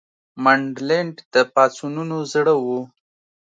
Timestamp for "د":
1.33-1.35